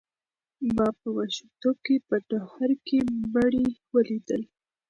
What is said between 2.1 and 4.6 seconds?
نهر کې مړي ولیدل.